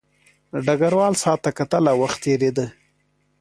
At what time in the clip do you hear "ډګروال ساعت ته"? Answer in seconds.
0.65-1.51